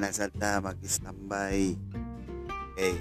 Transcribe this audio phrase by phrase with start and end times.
[0.00, 1.76] Niya nasalta mag-standby.
[2.72, 2.96] Okay.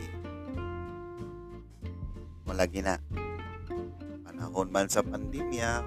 [2.43, 2.99] Malagi na.
[4.27, 5.79] Panahon man sa pandemya,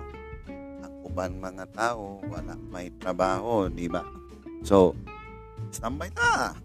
[0.81, 4.01] ang uban mga tao, wala may trabaho, di ba?
[4.65, 4.97] So,
[5.69, 6.57] standby ta.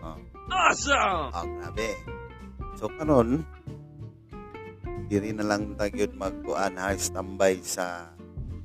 [0.00, 0.16] Oh,
[0.48, 1.36] Awesome!
[1.36, 1.92] oh grabe.
[2.80, 3.44] So, karon
[5.12, 8.08] diri na lang tagyod magkuan ha standby sa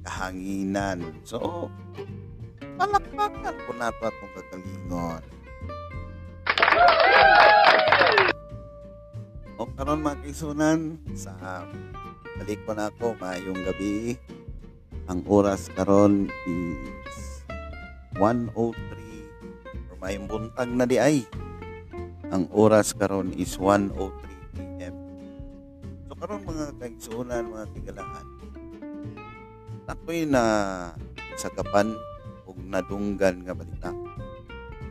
[0.07, 1.03] kahanginan.
[1.27, 1.67] So,
[2.75, 5.23] palakpakan po nato atong kagalingon.
[9.55, 11.63] O karon mga kaisunan, sa
[12.35, 14.20] balik ko na ako, mayong gabi.
[15.07, 17.46] Ang oras karon is
[18.20, 21.23] 1.03 or mayong buntag na di ay.
[22.35, 23.96] Ang oras karon is 1.03
[24.59, 24.96] p.m.
[26.12, 28.27] So karon mga kaigsunan, mga tigalaan,
[29.87, 30.43] ako'y na
[31.40, 31.96] sagapan
[32.55, 33.91] og nadunggan nga balita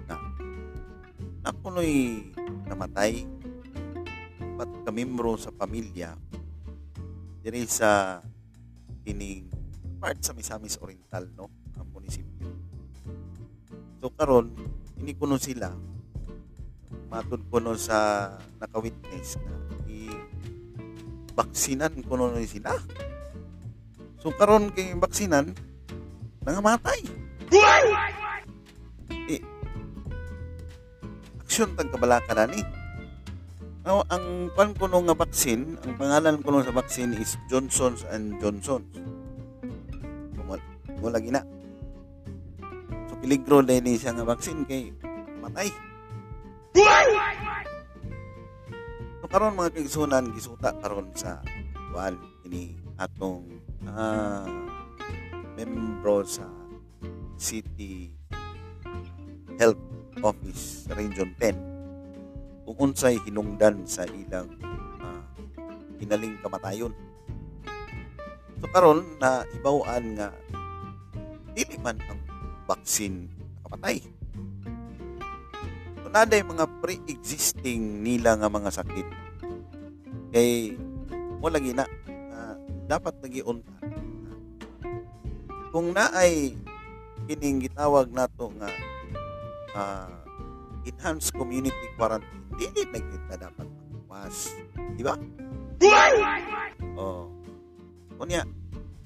[0.08, 0.16] na
[1.40, 2.20] nakunoy
[2.68, 3.24] namatay?
[4.54, 6.14] Pat kamimbro sa pamilya
[7.42, 8.22] diri sa
[9.02, 9.50] kining
[9.98, 12.52] part sa Misamis Oriental no ang munisipyo?
[13.98, 14.52] So karon
[15.00, 15.72] ini kuno sila
[17.10, 18.30] matud kuno sa
[18.62, 19.54] naka-witness na
[19.90, 20.06] i
[21.34, 22.74] baksinan kuno ni sila.
[24.22, 25.50] So karon kay baksinan
[26.46, 27.23] nangamatay
[29.30, 29.42] eh,
[31.44, 32.62] aksyon tag kabalaka na ni
[33.84, 38.88] Now, ang pan kuno nga baksin, ang pangalan kuno sa baksin is Johnson's and Johnson's.
[41.04, 41.44] Mula gina.
[43.12, 44.88] So piligro din ni siya nga baksin kay
[45.44, 45.68] matay.
[49.20, 51.44] So karon mga kaigsunan gisuta karon sa
[51.92, 52.16] kuan
[52.48, 53.44] ini atong
[53.92, 54.48] ah,
[55.60, 56.48] membro sa
[57.36, 58.10] City
[59.58, 59.80] Health
[60.22, 61.74] Office Region 10
[62.64, 64.48] kung unsay hinungdan sa ilang
[65.04, 65.20] ah,
[66.00, 66.92] hinaling kamatayon.
[68.58, 70.32] So karon na ibawaan nga
[71.52, 72.20] dili man ang
[72.64, 73.28] baksin
[73.60, 74.00] nakapatay.
[76.00, 79.06] So naday mga pre-existing nila nga mga sakit.
[80.32, 80.74] Kay
[81.38, 81.84] mo lagi na
[82.32, 82.56] ah,
[82.88, 83.76] dapat nagiunta.
[85.68, 86.56] Kung naay
[87.24, 88.70] kining gitawag nato nga
[89.76, 90.10] ah,
[90.84, 94.52] enhanced community quarantine dili na kita dapat magwas
[94.94, 95.14] di ba?
[96.94, 97.26] Oh.
[98.14, 98.46] Kunya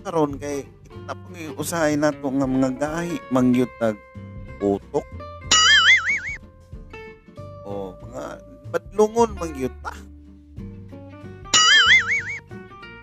[0.04, 0.68] karon kay
[1.08, 3.96] pang usahay nato nga mga gahi mangyutag
[4.60, 5.06] utok.
[7.64, 8.24] Oh mga
[8.68, 9.94] badlungon mangyuta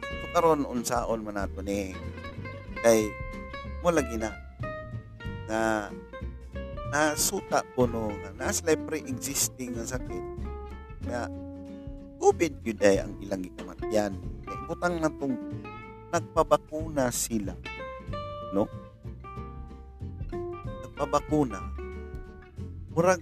[0.05, 1.95] so karon unsaon man nato ni
[2.85, 3.09] kay
[3.81, 4.44] mo lagi na
[5.45, 5.89] na
[6.89, 10.25] nasuta ko no nga nas pre-existing nga sakit.
[11.05, 11.21] Nga
[12.21, 14.13] COVID yun ay ang ilang gikamatyan
[14.45, 15.35] kay butang na tong
[16.09, 17.53] nagpabakuna sila
[18.55, 18.65] no?
[20.87, 21.59] Nagpabakuna.
[22.95, 23.21] Murag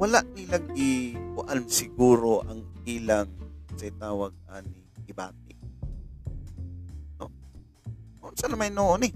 [0.00, 3.28] wala nilang ikuan siguro ang ilang
[3.76, 4.80] sa tawag ani
[5.10, 5.54] ibati.
[7.18, 7.26] No?
[8.24, 9.12] Unsa na may noon eh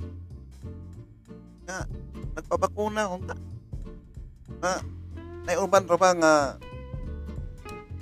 [1.64, 1.88] nga
[2.36, 3.36] nagpabakuna unta
[4.60, 4.80] na
[5.48, 6.32] naiuban ra ba nga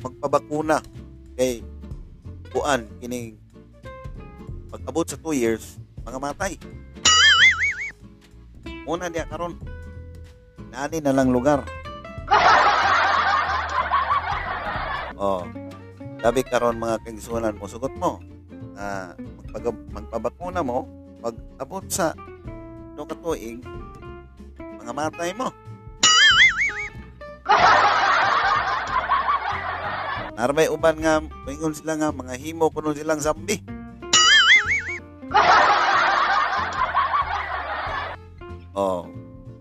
[0.03, 0.83] magpabakuna
[1.39, 1.63] kay
[2.51, 3.39] kuan kining
[4.69, 6.59] pag abot sa 2 years mga matay?
[8.83, 9.55] Una diya karon
[10.75, 11.63] nani na lang lugar.
[15.15, 15.47] Oh
[16.23, 18.23] sabi karon mga kaigsunan mo sugot mo
[18.79, 20.87] ah magpag, magpabakuna mo
[21.19, 22.15] pag abot sa
[23.03, 23.59] no katuig
[24.79, 25.51] mga matay mo
[30.33, 33.61] Narbay uban nga, maingon sila nga, mga himo kuno silang zombie.
[38.73, 39.07] oh.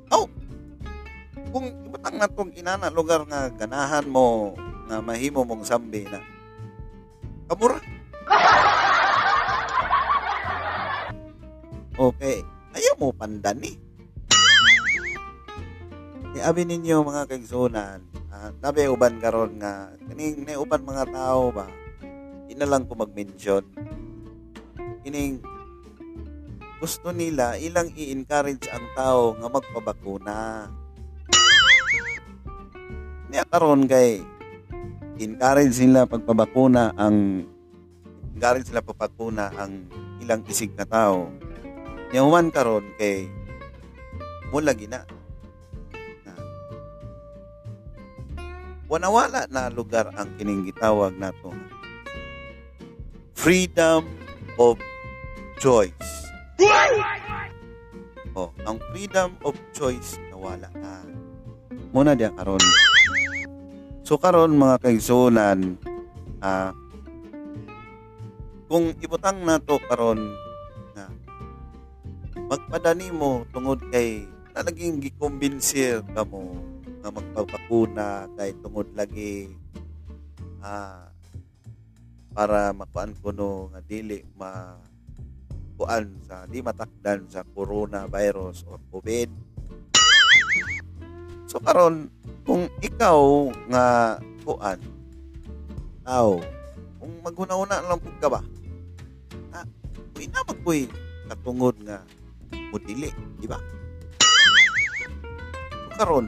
[0.09, 0.25] Oh!
[1.51, 4.55] Kung ibatang na tong inana lugar nga ganahan mo
[4.87, 6.23] nga mahimo mong zombie na
[7.51, 7.77] kamura.
[11.99, 12.41] Okay.
[12.81, 13.77] Ayaw mo pandan eh.
[16.41, 18.01] Iabi ninyo mga kaigsunan,
[18.33, 21.69] uh, uban karon nga kining na uban mga tao ba
[22.49, 23.63] ina lang ko mag-mention
[25.05, 25.37] kining
[26.81, 30.37] gusto nila ilang i-encourage ang tao nga magpabakuna
[33.29, 34.25] niya karon kay
[35.21, 37.45] encourage sila pagpabakuna ang
[38.33, 39.85] encourage sila pagpabakuna ang
[40.21, 41.29] ilang isig ka tao.
[42.11, 43.31] Yawan karon kay
[44.51, 45.07] mula gina
[46.27, 46.33] na
[48.91, 51.55] wanawala na lugar ang kining gitawag nato
[53.31, 54.03] freedom
[54.59, 54.75] of
[55.57, 56.27] choice.
[58.37, 61.01] Oh, ang freedom of choice nawala na.
[61.95, 62.61] Muna diya karon.
[64.05, 65.79] So karon mga kaigsunan,
[66.43, 66.75] ah
[68.69, 70.50] kung ibutang nato karon na
[72.51, 76.51] magpadani mo tungod kay na naging gikumbinser ka mo
[76.99, 79.55] nga magpapakuna kay tungod lagi
[80.59, 81.07] ah
[82.35, 84.75] para makuan kuno nga dili ma
[85.79, 89.31] kuan sa di matakdan sa coronavirus or COVID.
[91.47, 92.11] So karon
[92.43, 94.79] kung ikaw nga kuan
[96.03, 96.43] tao
[96.99, 98.43] kung maghuna-una lang pud ka ba
[100.19, 100.91] uy na magkuy
[101.31, 102.03] katungod nga
[102.71, 103.09] mudili
[103.39, 103.59] di ba?
[105.95, 106.25] Karon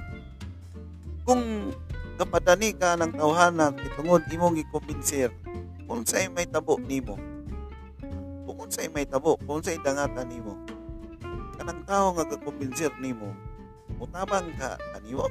[1.23, 1.71] kung
[2.19, 5.31] kapadani ka ng tawhana kitungod imong gikumbinser
[5.87, 7.15] kung sa'y may tabo nimo
[8.43, 10.53] kung unsay may tabo kung unsay dangatan nimo
[11.55, 13.31] kanang tao nga gakumbinser nimo
[13.95, 15.25] mutabang ka kaniwa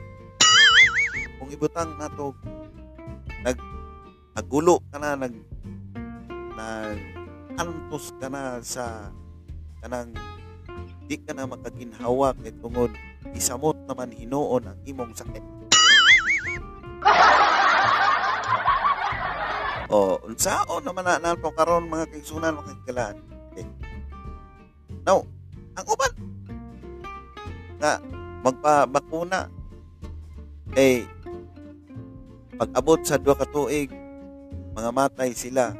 [1.37, 2.33] kung ibutang nato
[3.45, 3.59] nag
[4.33, 5.35] nagulo ka na nag
[6.57, 6.99] nag
[7.61, 9.13] antos ka na sa
[9.85, 10.17] kanang
[11.07, 12.93] di ka na makaginhawa kay tungod.
[13.33, 15.45] Isamot naman hinuon ang imong sakit.
[19.93, 23.21] O unsao naman na nato karon mga kaigsunan makikalaan
[23.53, 23.69] okay.
[25.05, 25.21] now
[25.77, 26.13] ang uban
[27.77, 28.01] nga
[28.41, 29.53] magpabakuna
[30.81, 31.05] eh
[32.57, 33.93] pag abot sa duha ka tuig
[34.73, 35.77] mga matay sila.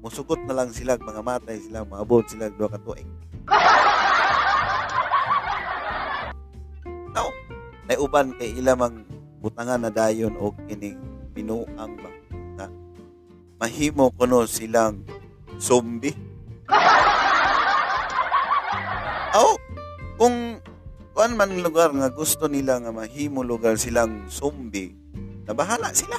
[0.00, 3.04] Musugot na lang sila mga matay sila maabot sila duha ka tuig
[7.90, 9.02] ay uban kay ilamang
[9.42, 10.94] butangan na dayon og kining
[11.34, 12.10] binuang ba
[12.54, 12.70] na
[13.58, 15.02] mahimo kuno silang
[15.58, 16.14] zombie.
[19.34, 19.50] Aw
[20.14, 20.62] kung
[21.18, 24.94] kuan man lugar nga gusto nila nga mahimo lugar silang zombie
[25.42, 26.14] na bahala sila.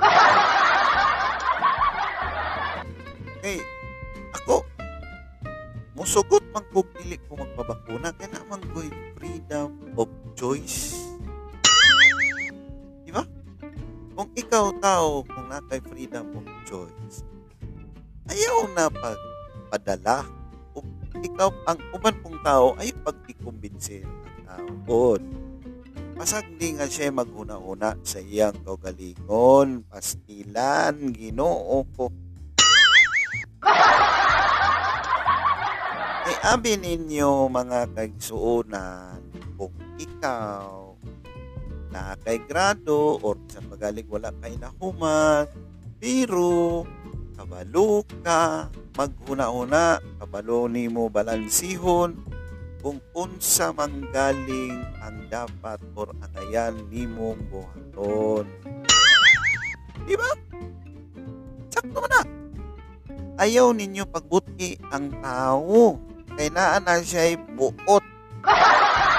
[3.44, 3.60] Kay
[4.32, 4.64] ako
[5.92, 8.16] musugot man kog dili ko magpabakuna.
[8.16, 8.88] Kay naman ko'y
[9.20, 10.91] freedom of choice
[17.12, 17.20] choice
[18.32, 20.24] ayaw na pagpadala
[20.72, 20.88] kung
[21.20, 25.22] ikaw ang uban pong tao ay pag-ikumbinsin ang tao Good.
[26.12, 32.12] Pasag di nga siya maghuna-una sa iyang kaugalingon, pastilan, ginoo ko.
[36.22, 39.18] Ay abi ninyo mga kaigsuunan
[39.58, 40.94] kung ikaw
[41.90, 45.46] na kay grado or sa pagaling wala kay nahuman
[46.02, 46.82] pero
[47.38, 48.66] kabalo ka
[48.98, 52.18] maghuna-una kabalo nimo balansihon
[52.82, 58.50] kung unsa manggaling ang dapat or angayan nimong buhaton.
[60.02, 60.30] Di ba?
[61.70, 62.26] Sakto na.
[63.38, 66.02] Ayaw ninyo pagbuti ang tao.
[66.34, 68.02] Naa na siya'y buot.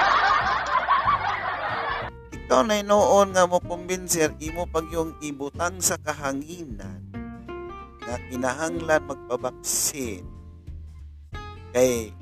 [2.53, 7.01] Ikaw na noon nga mo kumbinser, imo pag yung ibutang sa kahanginan
[7.97, 10.21] nga kinahanglan magpabaksin.
[11.73, 12.13] Kay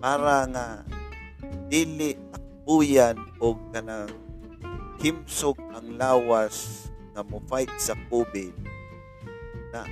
[0.00, 0.88] para nga
[1.68, 4.08] dili takbuyan o kanang
[5.04, 8.56] himsog ang lawas nga mo fight sa COVID
[9.68, 9.84] na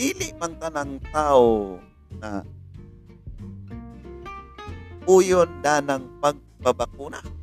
[0.00, 1.76] dili man tanang tao
[2.16, 2.40] na
[5.04, 7.35] uyon danang pagbabakuna.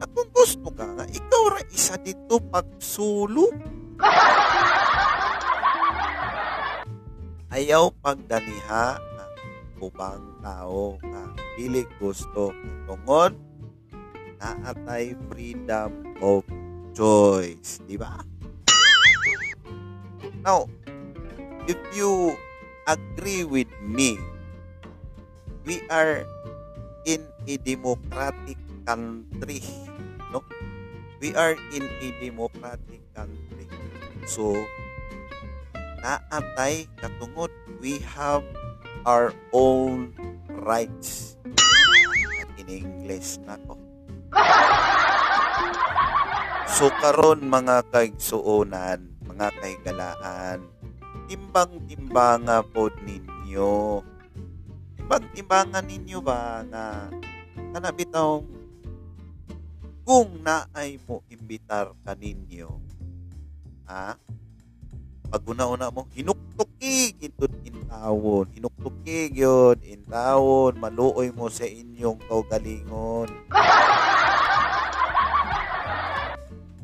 [0.00, 3.52] At kung gusto ka nga, ikaw ra isa dito pagsulo.
[7.52, 9.10] Ayaw pagdaniha
[9.80, 11.24] ubang tao nga
[11.56, 12.52] dili gusto
[12.84, 13.32] tungod
[14.36, 16.44] naatay freedom of
[16.92, 18.20] choice di ba
[20.44, 20.68] now
[21.64, 22.36] if you
[22.84, 24.20] agree with me
[25.64, 26.28] we are
[27.08, 29.64] in a democratic country
[31.20, 33.68] we are in a democratic country
[34.24, 34.56] so
[36.00, 38.44] naatay katungod we have
[39.04, 40.12] our own
[40.60, 41.36] rights.
[42.60, 43.80] In English na ko.
[46.70, 50.64] So karon mga kaigsuonan, mga kaigalaan,
[51.28, 54.04] timbang-timbanga pod ninyo.
[54.96, 57.08] Timbang-timbangan ninyo ba na
[57.76, 58.40] kana bitaw
[60.10, 62.82] kung naay mo imbitar kaninyo
[63.86, 64.18] ha?
[65.30, 73.30] Pag una-una mo hinuktuki gitud intawon hinuktuki gyud intawon maluoy mo sa inyong kaugalingon.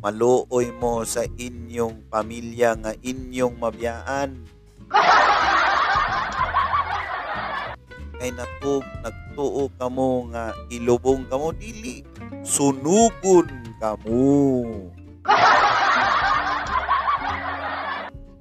[0.07, 4.39] Maluoy mo sa inyong pamilya nga inyong mabiyaan.
[8.23, 12.07] Kay natug nagtuo kamo nga ilubong kamo dili
[12.47, 13.49] sunugon
[13.81, 14.95] kamo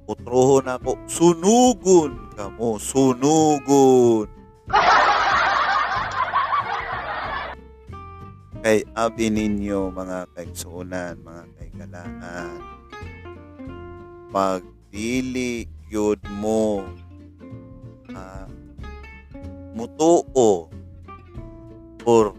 [0.06, 4.30] Utrohon ako, sunugon kamo, sunugon.
[8.62, 12.62] Kay abi ninyo mga kaigsuunan, mga kaigalaan,
[14.30, 14.62] pag
[14.94, 16.86] dili yun mo
[18.14, 18.46] uh,
[19.74, 20.70] mutuo
[22.06, 22.30] or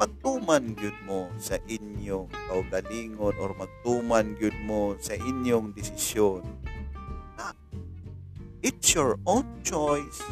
[0.00, 6.40] magtuman gyud mo sa inyong kaugalingon or magtuman gyud mo sa inyong desisyon.
[7.36, 7.52] Na
[8.64, 10.24] it's your own choice.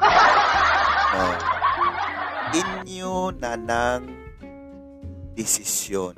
[0.00, 1.36] Uh,
[2.56, 4.16] inyo na ng
[5.36, 6.16] desisyon.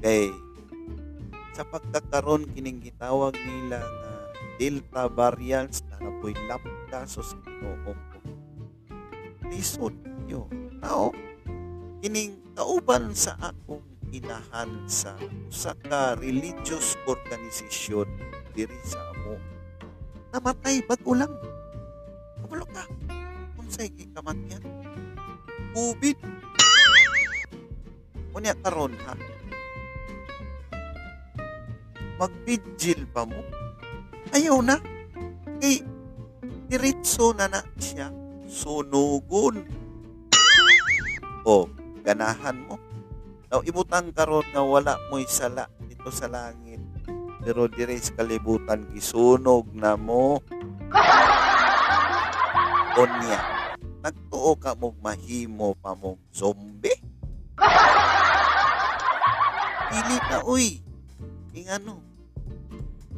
[0.00, 0.32] Kay
[1.52, 4.12] sa pagkakaroon kining gitawag nila nga
[4.56, 8.09] Delta variants na napoy lapda sa Ginoo
[9.50, 9.92] lisod
[10.30, 10.46] nyo.
[10.78, 11.10] Now,
[12.00, 13.82] kining kauban sa akong
[14.14, 15.14] inahan sa
[15.50, 18.06] usa ka religious organization
[18.54, 19.34] diri sa amo.
[20.30, 21.34] Namatay bago lang.
[22.40, 22.86] Kabalo ka.
[23.58, 24.62] Unsay gikamatyan?
[25.74, 26.18] COVID.
[28.34, 29.14] Unya karon ha.
[32.18, 33.42] Magbigil pa mo.
[34.30, 34.78] Ayaw na.
[35.58, 35.82] Kay
[36.70, 38.19] diretso na na siya
[38.50, 39.62] sunugon.
[41.46, 41.70] O,
[42.02, 42.76] ganahan mo.
[43.46, 46.82] Now, ibutang karon nga wala mo'y sala dito sa langit.
[47.40, 50.42] Pero dire sa kalibutan, gisunog na mo.
[53.00, 53.38] Onya,
[54.02, 56.98] nagtuo ka mong mahimo pa mong zombie?
[59.90, 60.84] Dili na, uy.
[61.56, 62.02] Ingano,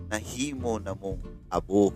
[0.07, 1.21] nahimo na mong
[1.53, 1.93] abo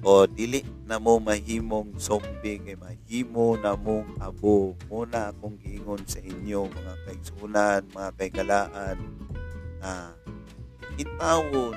[0.00, 4.72] o dili na mo mahimong zombie kay mahimo na mong abo.
[4.88, 8.98] Muna akong giingon sa inyo mga kaigsunan mga kaigalaan
[9.80, 10.16] na
[10.96, 11.76] intawon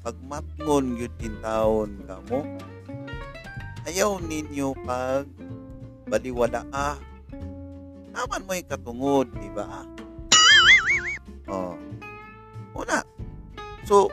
[0.00, 2.40] pagmatngon yun intawon kamo
[3.84, 5.28] ayaw ninyo pag
[6.08, 6.96] baliwala ah
[8.10, 9.86] naman mo katungod di ba?
[11.48, 11.78] Oh.
[12.76, 13.00] Una
[13.88, 14.12] so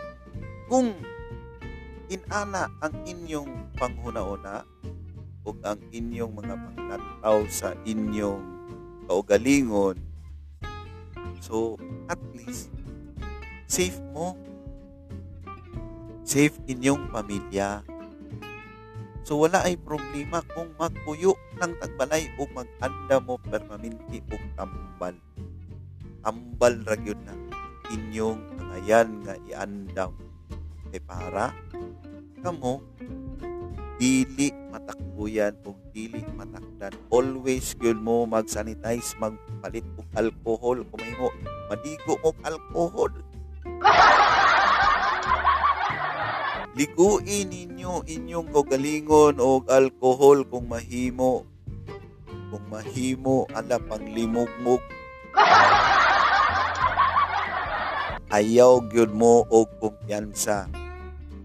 [0.71, 0.95] kung
[2.07, 4.63] inana ang inyong panghuna-una
[5.43, 8.43] o ang inyong mga panglantaw sa inyong
[9.07, 9.95] kaugalingon.
[11.39, 11.79] So,
[12.11, 12.71] at least,
[13.67, 14.35] safe mo.
[16.27, 17.83] Safe inyong pamilya.
[19.23, 25.15] So, wala ay problema kung magpuyo ng tagbalay o mag-anda mo permanente o tambal.
[26.23, 27.35] Tambal ra na
[27.91, 30.11] inyong nangayan nga iandam.
[30.91, 31.51] Kay para
[32.47, 32.79] kamo
[33.99, 36.95] dili matakbuyan o dili matakdan.
[37.11, 40.87] Always gyud mo mag-sanitize magpalit og alcohol.
[40.87, 41.27] Kung mahimo
[41.67, 43.11] madigo og alcohol.
[46.79, 51.43] Liguin ninyo inyong kagalingon og alcohol kung mahimo.
[52.47, 54.79] Kung mahimo ala panglimugmog
[58.39, 60.86] ayaw gyud mo og kumpiyansa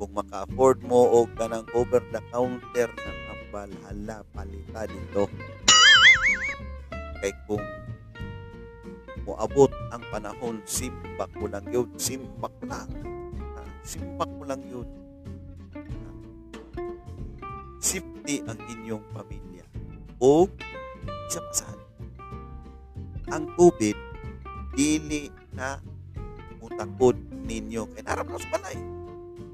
[0.03, 5.31] kung maka-afford mo o kanang over the counter ng ambal hala palita dito.
[7.23, 7.63] Kay kung
[9.23, 12.91] moabot ang panahon simbak mo lang yun simbak mo lang
[13.55, 13.63] ha?
[13.87, 14.91] simbak mo lang yun.
[15.71, 16.11] Ha?
[17.79, 19.63] safety ang inyong pamilya.
[20.19, 20.51] O
[21.31, 21.79] isa pa saan?
[23.31, 23.95] Ang COVID
[24.75, 25.79] dili na
[26.59, 27.15] mutakod
[27.47, 27.87] ninyo.
[27.95, 29.02] Kay narap sa balay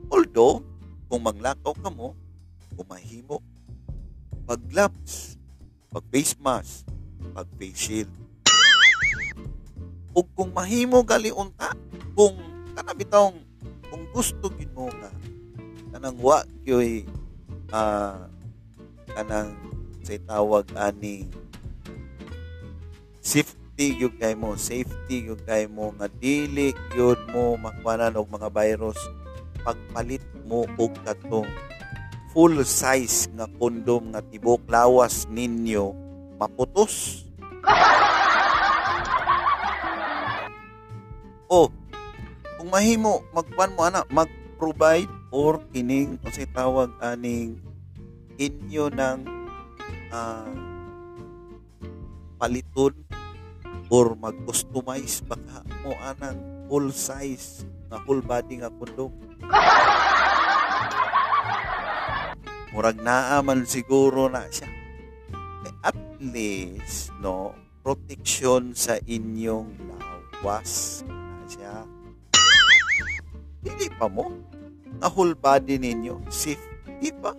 [0.09, 0.65] Although,
[1.09, 2.17] kung maglakaw ka mo,
[2.77, 3.41] kumahimo,
[4.49, 5.37] pag gloves,
[5.93, 6.89] pag face mask,
[7.37, 8.13] pag face shield.
[10.17, 11.77] O kung mahimo gali unta,
[12.17, 12.37] kung
[12.73, 13.41] kanabitong,
[13.93, 15.13] kung gusto gid mo nga,
[15.93, 17.05] kanang wa kyoy,
[17.73, 18.25] uh,
[19.13, 19.53] kanang
[20.01, 21.29] say tawag ani
[23.21, 28.27] safe, safety gyud kay mo safety gyud kay mo nga dili gyud mo makwanan og
[28.27, 28.99] mga virus
[29.65, 31.49] pagpalit mo og katong
[32.33, 35.93] full size nga kondom nga tibok lawas ninyo
[36.37, 37.25] maputos.
[41.49, 41.73] Oh
[42.69, 47.57] kung mahimo magkuan mo ana mag-provide or kining unsay tawag aning
[48.37, 49.25] inyo ng
[50.13, 50.53] ah,
[52.37, 52.93] paliton
[53.89, 59.09] or mag-customize baka mo anang full size nga full body nga kondom
[62.79, 64.71] murag naa man siguro na siya.
[65.67, 67.51] Eh, at least no
[67.83, 71.75] protection sa inyong lawas na siya.
[73.67, 74.31] Dili pa mo
[75.03, 76.23] nga whole body ninyo.
[76.31, 77.35] Safety pa.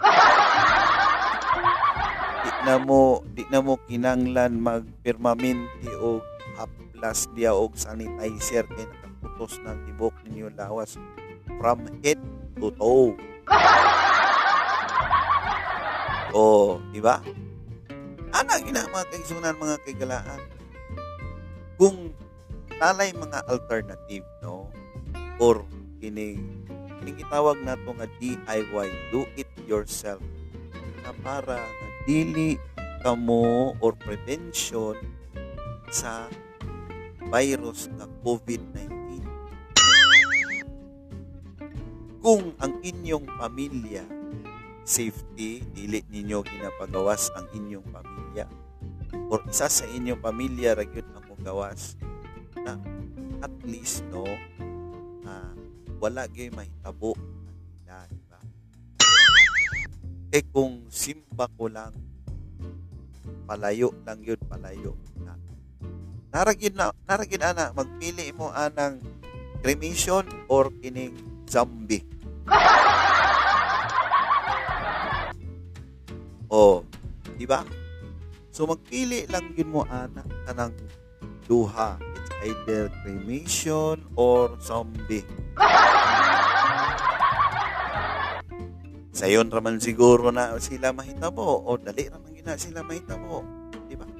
[2.46, 6.22] Di na mo di na mo kinanglan magpermanente o
[7.00, 11.00] haplas diya og sanitizer kay nakaputos ng tibok ninyo lawas.
[11.56, 12.20] From head
[12.60, 13.16] to toe.
[16.30, 17.18] Oh di ba?
[18.30, 20.38] Ana gina mga kaigsunan mga kaigalaan
[21.74, 22.14] kung
[22.78, 24.70] talay mga alternative no?
[25.42, 25.66] Or
[25.98, 26.38] kining
[27.02, 30.22] kining gitawag nato nga DIY do it yourself.
[31.02, 32.62] Na para nga dili
[33.02, 34.94] kamo or prevention
[35.90, 36.30] sa
[37.30, 38.90] virus nga COVID-19
[42.20, 44.04] kung ang inyong pamilya
[44.84, 48.50] safety dili ninyo ginapagawas ang inyong pamilya.
[49.30, 51.96] Or isa sa inyong pamilya ra gyud ang gawas
[52.60, 52.76] na
[53.40, 54.28] at least no
[55.24, 55.54] ah,
[56.02, 57.16] wala gyud mahitabo
[57.88, 58.20] na di
[60.30, 61.90] eh kung simba ko lang
[63.50, 64.94] palayo lang yun palayo.
[64.94, 65.09] na
[66.30, 69.02] naragid na naragid ana magpili mo anang
[69.60, 71.14] cremation or kining
[71.46, 72.06] zombie?
[76.50, 76.82] Oh
[77.38, 77.62] di ba?
[78.50, 80.74] So magpili lang yun mo ana kanang
[81.46, 81.94] duha.
[82.18, 85.22] It's either cremation or zombie.
[89.14, 93.46] Sayon raman siguro na sila mahitabo o dali raman gina sila mahitabo
[93.86, 94.10] di ba?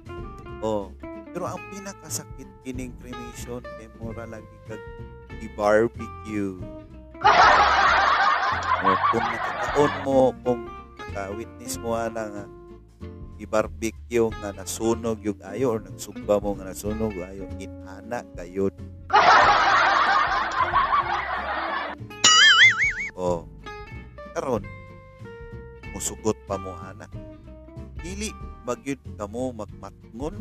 [0.62, 0.94] Oh
[1.30, 4.82] pero ang pinakasakit kining cremation kay mura lagi kag
[5.40, 6.58] i-barbecue.
[8.80, 10.64] O kung nakakaon mo kung
[10.98, 12.44] naka-witness mo ana nga
[13.36, 18.72] i-barbecue nga nasunog yung ayo or nagsugba mo nga nasunog yung ayo inana gayod.
[23.12, 23.44] Oh
[24.32, 24.64] karon
[25.92, 27.04] musugot pa mo ana.
[28.00, 28.32] Dili
[28.64, 30.40] bagyod kamo magmatngon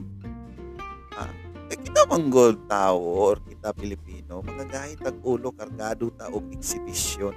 [1.69, 7.34] eh, kita manggol tao or kita Pilipino magagahit ang ulo kargado ta og exhibition.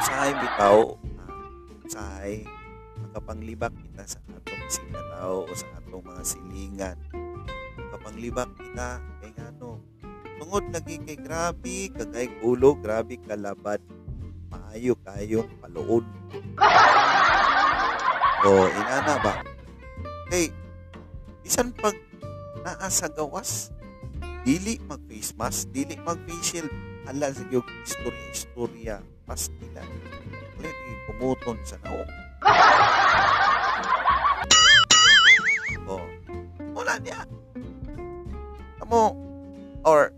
[0.00, 0.98] Usahay bitaw.
[1.20, 1.32] Ah,
[1.86, 2.44] usahay
[3.00, 6.96] makapanglibak kita sa atong sinalaw o sa atong mga silingan.
[7.78, 9.80] Makapanglibak kita kay ngano
[10.40, 13.76] tungod lagi kay grabe kagay ulo grabe kalabad
[14.50, 16.02] maayo kayong paluod
[18.48, 19.34] o inana ba?
[20.32, 20.48] Kay
[21.50, 21.98] bisan pag
[22.62, 23.74] naa sa gawas
[24.46, 26.70] dili mag face mask dili mag facial
[27.10, 29.82] ala sa gyud istorya istorya pastila
[30.62, 30.78] ulit
[31.10, 32.06] pumuton sa naong
[35.90, 36.06] oh
[36.70, 37.26] wala niya.
[38.86, 39.18] Amo
[39.82, 40.14] or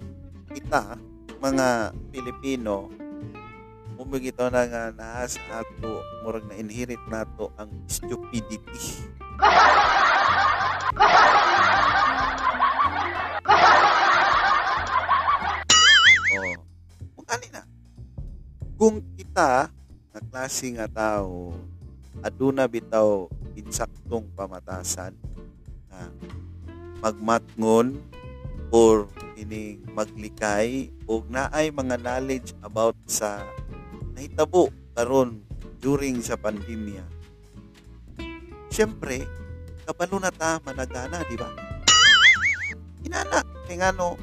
[0.53, 1.01] kita
[1.41, 2.93] mga Pilipino
[3.97, 9.01] umigito na nga naa sa ato murag na inherit nato ang stupidity
[16.33, 16.57] oh
[17.17, 17.63] kung ani na
[18.77, 19.73] kung kita
[20.13, 21.57] nga klase nga tao
[22.21, 25.17] aduna bitaw insaktong pamatasan
[25.89, 26.13] nga
[27.01, 27.99] magmatngon
[28.73, 33.43] or ining maglikay o naay mga knowledge about sa
[34.15, 35.43] nahitabo karon
[35.83, 37.03] during sa pandemya.
[38.71, 39.27] Siyempre,
[39.83, 41.51] kabalo na ta managana, di ba?
[43.03, 44.15] Inana, kay ngano,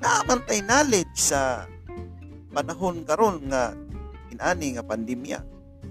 [0.00, 1.66] naamantay knowledge sa
[2.50, 3.74] panahon karon nga
[4.32, 5.40] inani nga pandemya.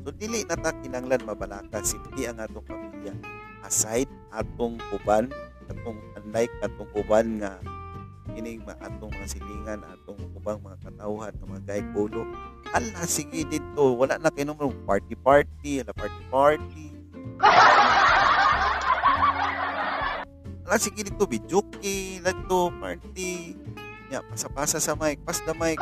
[0.04, 3.14] So dili na ta kinanglan mabalaka safety ang atong pamilya.
[3.62, 5.30] Aside atong uban,
[5.68, 7.60] atong unlike atong uban nga
[8.34, 12.24] kining atong mga silingan, atong ubang mga katawhan mga gay kulo.
[12.72, 13.98] Ala, sige dito.
[13.98, 16.86] Wala na kayo naman party-party, ala party-party.
[20.70, 23.58] Wala sige dito, bijuki, nagto, party.
[24.14, 25.82] Ya, pasa-pasa sa mic, pas the mic.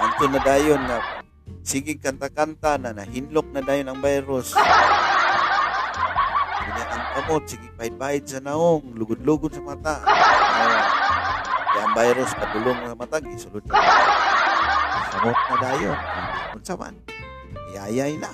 [0.00, 1.20] Anto na dayon na
[1.60, 4.56] sige kanta-kanta na nahinlok na dayon ang virus.
[6.56, 10.00] Kanya ang kamot, sige pahid-pahid sa naong, lugod-lugod sa mata.
[10.00, 10.80] Uh,
[11.76, 13.76] ang virus padulong sa mata, gisulod sa
[15.12, 15.98] Samot na dayon.
[16.56, 16.96] Kung sa man,
[17.68, 18.32] iyayay na.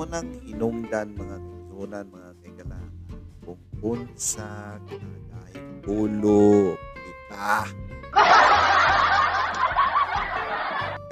[0.00, 2.88] Unang hinungdan mga kaisunan, mga kaigalaan,
[3.44, 7.68] kung unsa kagay ulo kita.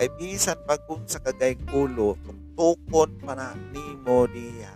[0.01, 4.73] Kay bisan pag unsa kagay ulo, kung tukon pa na nimo diha,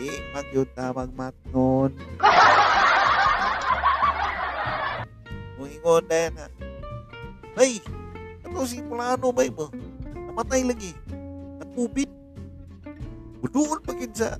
[0.00, 1.92] di magyud ta magmatnon.
[5.60, 6.44] Muingon na na.
[7.60, 7.84] Ay,
[8.40, 9.68] ano si Fulano ba mo?
[10.32, 10.96] Namatay lagi.
[11.60, 12.19] Nag-COVID.
[13.40, 14.36] Buduol pa gid sa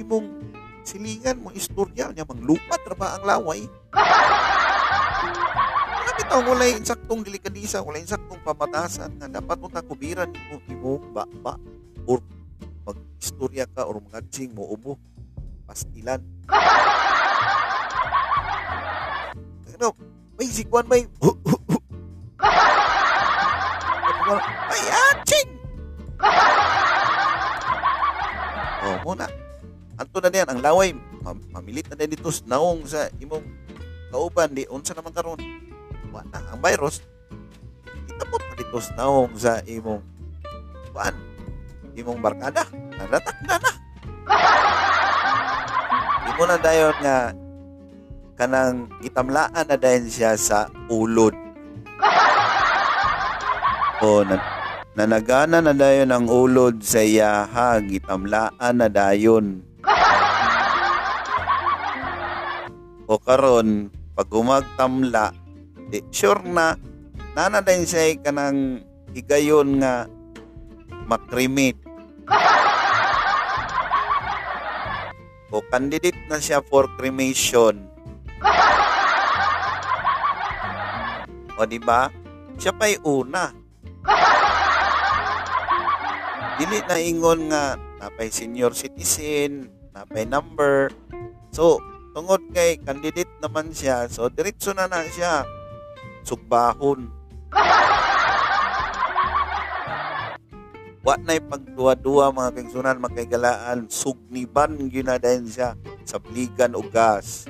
[0.00, 0.40] imong
[0.80, 3.68] silingan mo istorya niya manglupat ra ba ang laway?
[6.14, 11.58] Bitaw wala insaktong delikadisa, wala insaktong pamatasan nga dapat mo takubiran mo imo ba ba
[12.08, 12.22] or
[12.86, 14.96] mag-istorya ka or magadsing mo ubo
[15.68, 16.22] pastilan.
[19.74, 19.92] Ano,
[20.40, 21.04] may sikwan may
[24.72, 24.82] ay
[25.12, 25.23] aching
[29.04, 29.28] muna.
[30.00, 33.44] Anto na diyan ang laway, mam- mamilit na din dito sa naong sa imong
[34.08, 35.38] kauban di unsa naman karon.
[36.08, 37.04] Wa na ang virus.
[38.08, 40.00] Itapot na dito sa naong sa imong
[40.90, 41.14] kuan.
[41.94, 42.64] Imong barkada.
[42.72, 43.72] Nadatak na na.
[46.24, 47.30] Di mo na dayon nga
[48.34, 51.36] kanang itamlaan na dayon siya sa ulod.
[54.04, 54.36] O, na,
[54.94, 59.66] nanagana na dayon ang ulod sa iyaha, gitamlaan na dayon.
[63.04, 65.36] O karon pag umagtamla,
[65.92, 66.72] di, sure na,
[67.36, 68.80] nana dayon siya kanang
[69.12, 70.06] higayon nga
[71.04, 71.76] makrimit.
[75.54, 77.76] O candidate na siya for cremation.
[81.60, 82.08] O di ba?
[82.56, 83.52] Siya pa'y una.
[86.54, 90.86] Dili na ingon nga napay senior citizen, napay number.
[91.50, 91.82] So,
[92.14, 95.42] tungod kay candidate naman siya, so diretso na na siya
[96.22, 97.10] sugbahon.
[101.04, 107.44] Wa na'y pagduwa-duwa mga kaigsunan, magkaigalaan, sugniban ginadayon siya sa bligan o gas.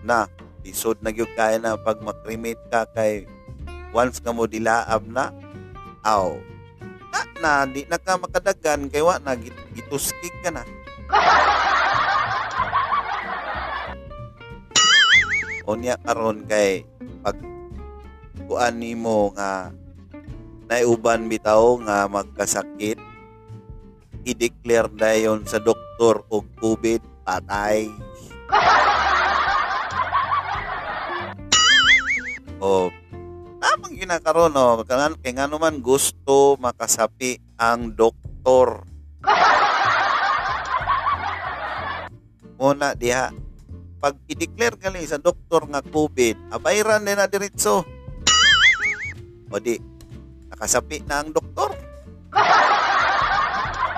[0.00, 0.24] Na,
[0.64, 3.28] lisod na gyud kaya na pag makremate ka kay
[3.90, 5.34] once ka mo dilaab na,
[6.06, 6.34] aw,
[7.10, 10.62] na, na di na ka makadagan kay wa na git- gituskig ka na.
[15.66, 16.82] Unya karon kay
[17.22, 17.38] pag
[18.46, 19.70] kuan nimo nga
[20.70, 22.98] naiuban bitaw nga magkasakit
[24.26, 27.90] i-declare dayon sa doktor og COVID patay.
[32.60, 32.92] o
[33.70, 38.82] tamang ginakaroon no kaya kay nga naman gusto makasapi ang doktor.
[42.58, 43.30] Muna diha
[44.02, 47.86] pag i-declare gali sa doktor nga COVID, abayran din na diretso.
[49.52, 49.78] O di,
[50.50, 51.70] nakasapi na ang doktor.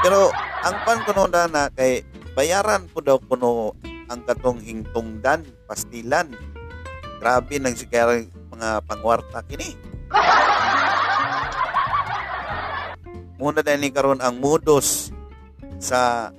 [0.05, 0.35] Pero
[0.69, 2.05] ang pan kuno na kay
[2.37, 3.73] bayaran po daw kuno
[4.13, 6.29] ang katong hingtungdan, pastilan.
[7.23, 8.21] Grabe nang sigara
[8.53, 9.73] mga pangwarta kini.
[13.41, 15.11] Muna dahil ni karon ang modus
[15.83, 16.31] sa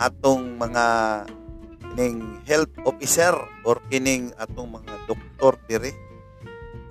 [0.00, 0.86] atong mga
[1.92, 3.36] kining health officer
[3.68, 5.92] or kining atong mga doktor dire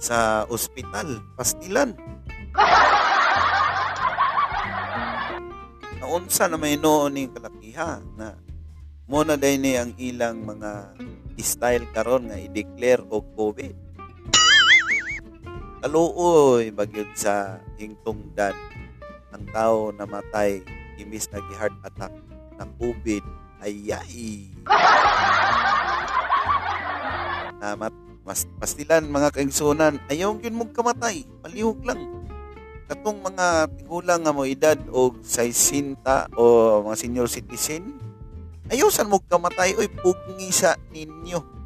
[0.01, 1.97] sa ospital, pastilan.
[5.99, 8.33] Naunsa na may noon ni kalakiha na
[9.05, 10.95] muna day ni ang ilang mga
[11.41, 13.90] style karon nga i-declare og COVID.
[15.81, 18.53] Kaluoy bagyod sa hingtungdan
[19.33, 20.61] ang tao namatay
[21.01, 22.13] imbis nag heart attack
[22.53, 23.25] na COVID
[23.65, 24.45] ayay.
[27.57, 32.29] Na mat, mas pastilan mga kaigsunan ayaw gyud mo kamatay palihog lang.
[32.85, 35.97] Katong mga tigulang nga mo edad o 60
[36.37, 36.45] o
[36.85, 37.97] mga senior citizen
[38.69, 39.73] ayaw san mo kamatay?
[39.81, 41.61] Oy pugni sa ninyo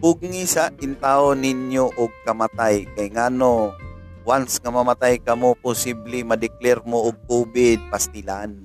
[0.00, 3.76] pugni sa intaw ninyo og kamatay kay ngano
[4.24, 8.56] once nga mamatay ka mo posible ma-declare mo og COVID pastilan.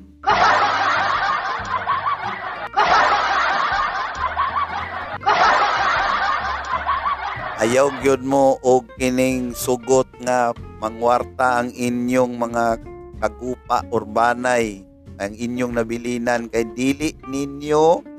[7.55, 12.79] Ayaw gyud mo og kining sugot nga mangwarta ang inyong mga
[13.19, 14.83] kagupa urbanay
[15.19, 18.14] ang inyong nabilinan kay dili ninyo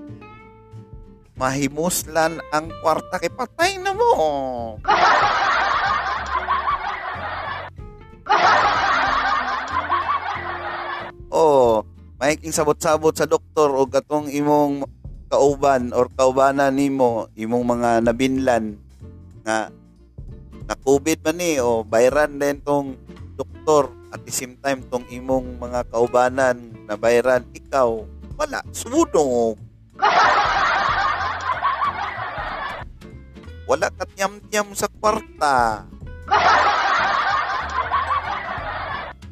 [1.37, 4.09] mahimuslan ang kwarta kay patay na mo.
[11.37, 11.85] oh,
[12.16, 14.88] mahiking sabot-sabot sa doktor o katong imong
[15.29, 18.79] kauban or kaubanan nimo imong mga nabinlan
[19.44, 19.68] nga
[20.66, 22.96] na COVID man ni o bayran din tong
[23.37, 28.01] doktor at the same time tong imong mga kaubanan na bayran ikaw
[28.38, 29.59] wala sudong
[33.66, 35.83] wala ka tiyam-tiyam sa kwarta.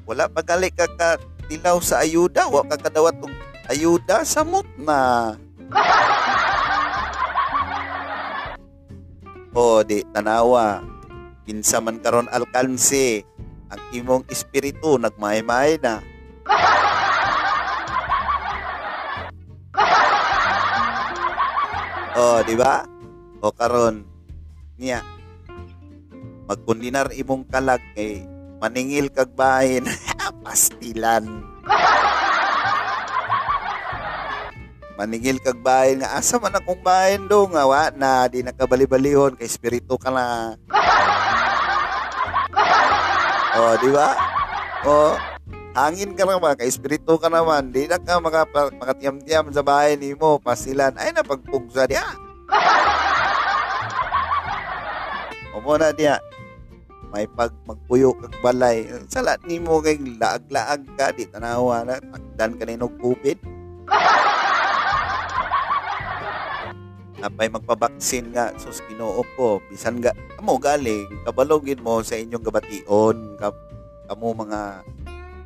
[0.05, 1.17] Wala pagali ka ka
[1.49, 3.33] tilaw sa ayuda, wa ka kadawat og
[3.73, 5.33] ayuda samot na.
[9.55, 10.83] O di tanawa,
[11.47, 13.23] kinsa man karon alkanse
[13.71, 16.05] ang imong espiritu nagmay-may na.
[22.15, 22.87] Oh, di ba?
[23.43, 24.14] O karon
[24.79, 25.01] niya.
[26.45, 28.27] Magkundinar imong kalag kay
[28.61, 29.87] maningil kag bahin.
[30.45, 31.25] Pastilan.
[34.95, 37.51] Maningil kag bahin nga asa man akong bahin do?
[37.51, 40.55] Nga wa na di nakabali-balihon kay espiritu ka na.
[43.55, 44.19] Oh di ba?
[44.83, 45.15] Oh
[45.75, 47.75] hangin ka naman kay espiritu ka naman.
[47.75, 52.07] Di na ka maka, makatiyam-tiyam sa bahay nimo pasilan ay napagpugsa diya
[55.55, 56.19] Omo na diya.
[57.15, 58.91] May pag magpuyo kag balay.
[59.07, 63.39] Salat nimo kay laag-laag ka di tanawa na takdan ka ninog COVID.
[67.23, 73.17] Napay magpabaksin nga sus Ginoo ko bisan ga amo galing kabalogin mo sa inyong gabation
[73.41, 73.49] ka,
[74.11, 74.85] kamo mga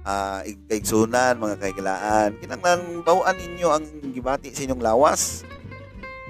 [0.08, 0.40] uh,
[0.72, 2.30] igsunan, mga kaigilaan.
[2.40, 5.44] Kinanglan bawaan ninyo ang gibati sa inyong lawas.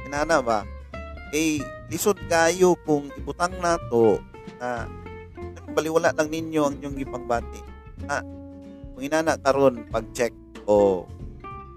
[0.04, 0.66] Kinana ba?
[1.30, 4.20] Eh, lisod kayo kung ibutang nato
[4.61, 4.85] na
[5.72, 7.61] baliwala lang ninyo ang inyong gipangbati.
[8.05, 8.20] Na,
[8.92, 10.37] kung inana karon pag-check
[10.68, 11.09] o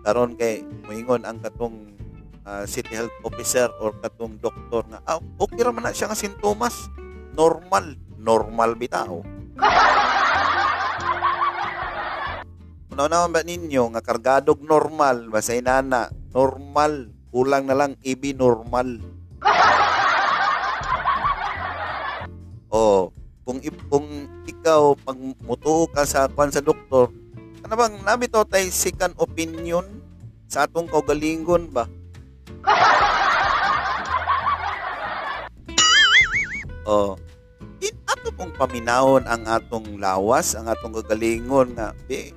[0.04, 1.95] karon kay moingon ang katong
[2.43, 6.19] uh, city health officer or katong doktor nga ah, okay ra man na siya nga
[6.19, 6.91] sintomas
[7.38, 9.24] normal normal bitaw.
[12.91, 16.12] Unaw naman ba ninyo nga kargadog normal basta inana?
[16.36, 17.08] Normal.
[17.32, 19.00] Kulang na lang ibi normal
[22.71, 23.12] Oh,
[23.43, 23.60] kung
[23.91, 24.07] kung
[24.47, 27.12] ikaw pag mutuo ka sa kwan sa doktor,
[27.67, 29.84] ano bang nabi to tay second opinion
[30.47, 31.84] sa atong kaugalingon ba?
[36.88, 37.19] oh,
[37.84, 42.31] in ato pong paminawon ang atong lawas, ang atong kagalingon nga, be,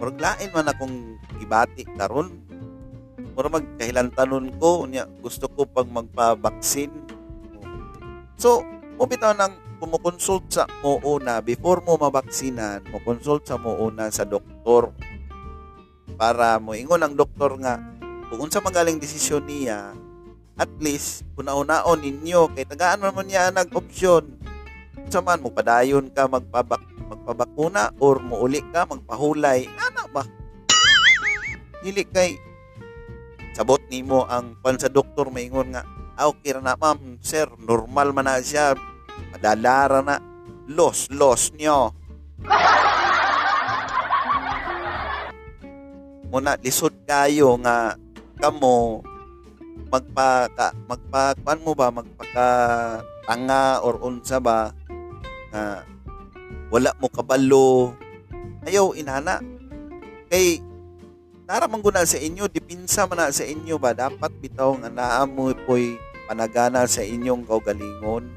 [0.00, 2.40] murag lain man akong gibati karon.
[3.36, 7.04] Murag magkahilantanon ko, niya, gusto ko pag magpa-vaccine.
[8.34, 8.66] So,
[8.98, 14.10] mo bitaw nang kumukonsult sa mo una before mo mabaksinan, mo consult sa mo una
[14.10, 14.90] sa doktor.
[16.18, 17.78] Para mo ingon ang doktor nga
[18.26, 19.94] kung unsa magaling desisyon niya
[20.58, 24.34] at least una-unaon ninyo kay tagaan man niya nag opsyon
[25.06, 29.70] sa man mo padayon ka magpabak magpabakuna or muuli ka magpahulay.
[29.78, 30.26] Ana ba?
[31.86, 32.34] Dili kay
[33.54, 35.86] sabot nimo ang pan sa doktor maingon nga
[36.18, 38.74] ah, okay na ma'am sir normal man na siya.
[39.30, 40.18] Madalara na.
[40.68, 41.94] Los los nyo.
[46.28, 47.96] Muna lisod kayo nga
[48.36, 49.00] kamo
[49.88, 52.48] magpa ka, magpa kuan mo ba magpaka
[53.24, 54.74] tanga or unsa ba
[55.54, 55.86] nga
[56.68, 57.96] wala mo kabalo.
[58.68, 59.40] Ayaw inana.
[60.28, 60.60] Kay
[61.48, 65.48] naramang guna sa inyo dipinsa man na sa inyo ba dapat bitaw nga naa mo
[65.64, 65.96] poy
[66.28, 68.28] panagana sa inyong kaugalingon?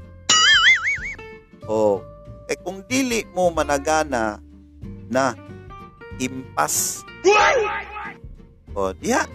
[1.68, 2.00] O
[2.48, 4.40] kay kung dili mo managana
[5.12, 5.36] na
[6.16, 7.04] impas
[8.72, 9.28] o diha.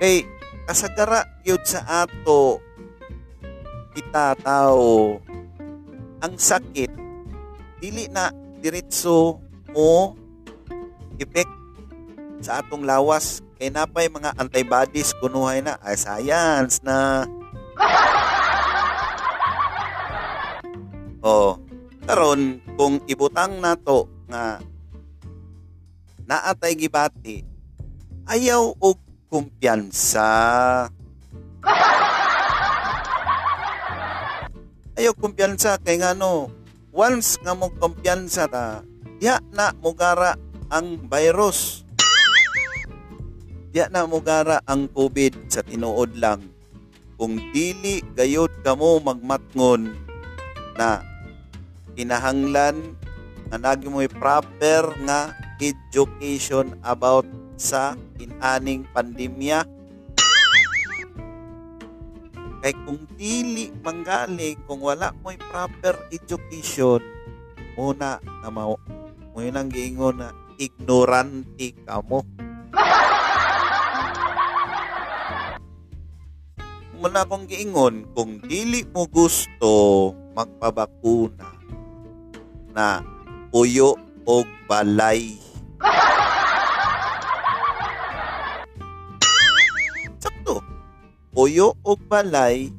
[0.00, 0.24] Kay
[0.64, 2.58] kasagara gyud sa ato
[3.92, 5.20] kita tao
[6.24, 6.90] ang sakit
[7.78, 8.32] dili na
[8.64, 9.36] diretso
[9.70, 10.16] mo
[11.20, 11.52] effect
[12.42, 13.44] sa atong lawas.
[13.60, 15.78] Kay napay mga antibodies kunuhay na.
[15.78, 17.26] Ay science na
[21.22, 21.54] O,
[22.02, 24.58] karon kung ibutang nato nga
[26.26, 27.46] naatay gibati,
[28.26, 28.98] ayaw og
[29.30, 30.26] kumpiyansa.
[34.92, 36.52] Ayaw kumpiyansa kay ngano,
[36.92, 38.84] once nga mo kumpiyansa ta,
[39.16, 40.36] diya na mugara
[40.68, 41.88] ang virus.
[43.72, 46.51] Diya na mugara ang COVID sa tinuod lang.
[47.22, 49.94] Kung dili gayod kamo magmatngon
[50.74, 51.06] na
[51.94, 52.98] kinahanglan
[53.46, 55.30] nga nagi mo proper nga
[55.62, 57.22] education about
[57.54, 59.62] sa inaning pandemya.
[62.58, 66.98] Kay kung dili manggali kung wala mo proper education
[67.78, 68.74] una na mo
[69.30, 72.02] mo yun ang giingon na ignorante ka
[77.02, 81.50] mo muna kong giingon kung dili mo gusto magpabakuna
[82.70, 83.02] na
[83.50, 85.34] puyo o balay.
[90.22, 90.62] Sakto.
[91.34, 92.70] Puyo o balay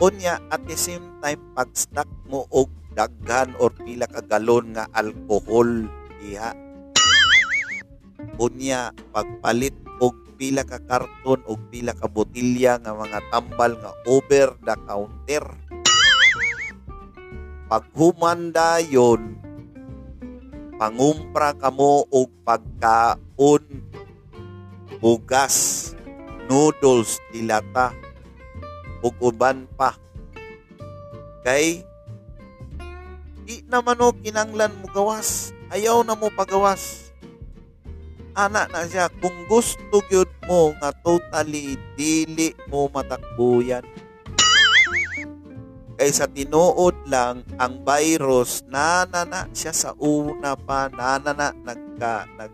[0.00, 5.84] unya at the same time pag-stack mo og daghan or pila ka galon nga alcohol
[6.16, 6.56] diha.
[8.40, 9.81] Unya pagpalit og
[10.36, 15.44] pila ka karton o pila ka botilya nga mga tambal nga over the counter.
[17.68, 19.40] Paghumanda yon
[20.76, 23.64] pangumpra kamo og pagkaon
[25.00, 25.56] bugas
[26.46, 27.96] noodles dilata
[29.00, 29.96] ug uban pa.
[31.42, 31.82] Kay
[33.42, 35.50] di naman o kinanglan mo gawas.
[35.72, 37.01] Ayaw na mo pagawas
[38.32, 43.84] ana na siya kung gusto gyud mo nga totally dili mo matakbuyan.
[46.00, 52.52] Kay sa tinuod lang ang virus nanana siya sa una pa nanana nagka nag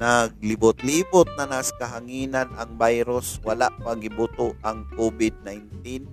[0.00, 6.08] naglibot-libot na nas kahanginan ang virus wala pa gibuto ang COVID-19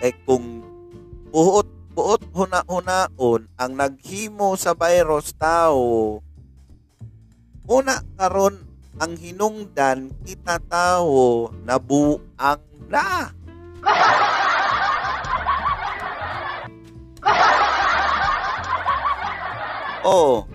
[0.00, 0.64] eh kung
[1.28, 6.20] buot buot huna-hunaon ang naghimo sa virus tao
[7.66, 8.62] una karon
[8.96, 13.30] ang hinungdan kita tao nabuang na
[20.06, 20.46] Oh,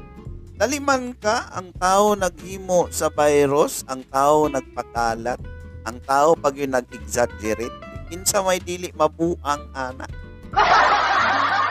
[0.61, 5.41] Naliman ka, ang tao naghimo sa virus, ang tao nagpakalat,
[5.89, 7.73] ang tao pag yung nag-exaggerate,
[8.13, 10.13] kinsa may dili mabuang anak.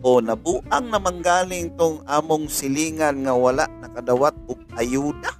[0.00, 5.30] o nabuang na manggaling tong among silingan nga wala nakadawat og ayuda.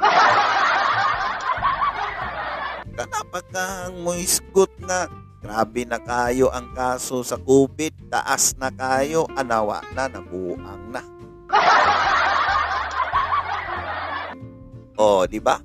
[3.00, 5.08] Kana pa kang mo isgot nga
[5.40, 11.00] Grabe na kayo ang kaso sa COVID, taas na kayo, anawa na, nabuang na.
[15.00, 15.56] oh, di ba?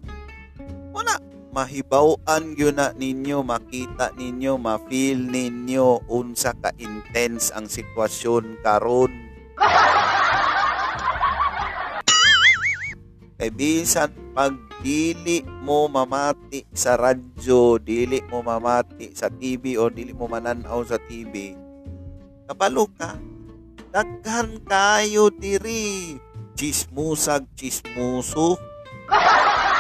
[0.96, 1.20] Wala,
[1.56, 9.16] mahibawan yun na ninyo, makita ninyo, ma-feel ninyo unsa ka-intense ang sitwasyon karon.
[13.40, 14.52] Kay bisan pag
[14.84, 21.00] dili mo mamati sa radyo, dili mo mamati sa TV o dili mo mananaw sa
[21.00, 21.56] TV,
[22.52, 23.16] kabalo ka.
[23.96, 26.20] Daghan kayo diri.
[26.60, 28.60] Chismusag, chismuso.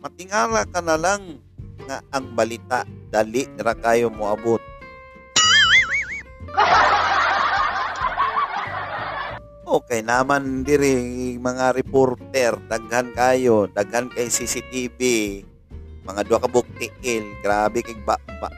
[0.00, 1.44] Matingala ka na lang
[1.84, 4.60] nga ang balita dali ra kayo mo abot
[9.70, 14.98] Okay naman diri mga reporter, daghan kayo, daghan kay CCTV.
[16.02, 18.50] Mga duha ka buktiil, grabe kay ba, ba.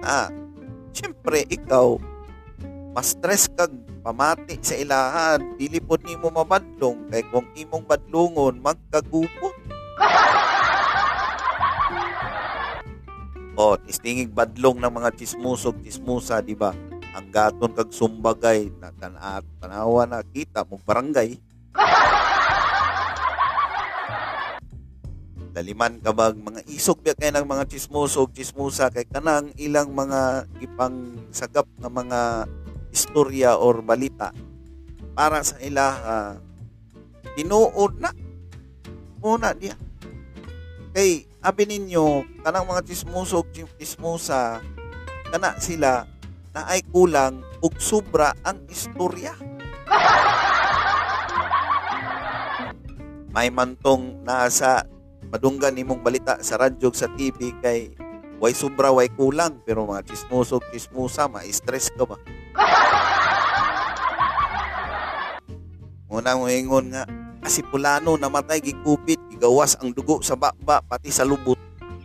[0.00, 0.32] Ah,
[0.96, 2.00] syempre ikaw
[2.96, 3.76] mas stress kag
[4.06, 9.50] pamati sa ilahan, dili pod nimo mabadlong kay kung imong badlongon magkagupot.
[13.56, 16.76] Oh, tistingig badlong ng mga chismusog, chismusa, di ba?
[17.16, 21.40] Ang gaton kag sumbagay na tanat tanawa na kita mo barangay.
[25.56, 30.44] Daliman ka bag mga isog biya kay ng mga chismusog, chismusa kay kanang ilang mga
[30.60, 32.44] ipang sagap nga mga
[32.96, 34.32] istorya or balita
[35.12, 36.32] para sa ila uh,
[37.36, 38.08] tinuod na
[39.20, 39.76] muna diya
[40.96, 44.64] kay abi ninyo kanang mga chismusog chismusa
[45.28, 46.08] kana sila
[46.56, 49.36] na ay kulang ug sobra ang istorya.
[53.36, 54.88] May mantong nasa
[55.28, 57.92] madunggan nimong balita sa radyo sa TV kay
[58.36, 62.16] way sobra way kulang pero mga chismoso chismosa ma-stress ka ba?
[66.12, 67.06] Muna mo ingon nga
[67.40, 71.58] kasi pulano namatay gikupit gigawas ang dugo sa baba pati sa lubot.